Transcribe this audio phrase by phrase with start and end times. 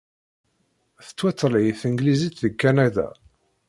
[1.05, 3.07] Tettwatlay tneglizit deg Kanada.